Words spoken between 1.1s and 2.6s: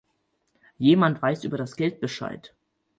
weiß über das Geld Bescheid.